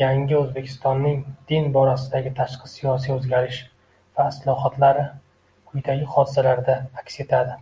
[0.00, 1.22] Yangi Oʻzbekistonning
[1.52, 3.62] din borasidagi tashqi siyosiy oʻzgarish
[4.20, 5.08] va islohotlari
[5.72, 7.58] quyidagi hodisalarda aks etadi.